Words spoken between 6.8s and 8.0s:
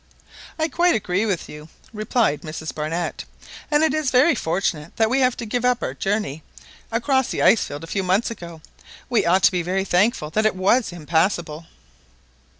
across the ice field a